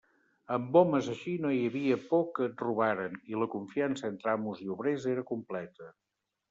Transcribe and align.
Amb 0.53 0.77
homes 0.79 1.09
així 1.15 1.33
no 1.43 1.51
hi 1.55 1.59
havia 1.65 1.97
por 2.13 2.25
que 2.39 2.47
et 2.49 2.65
robaren, 2.67 3.21
i 3.35 3.39
la 3.43 3.51
confiança 3.59 4.13
entre 4.13 4.35
amos 4.37 4.67
i 4.67 4.73
obrers 4.79 5.09
era 5.17 5.29
completa. 5.37 5.97